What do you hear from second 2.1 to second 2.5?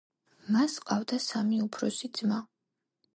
ძმა.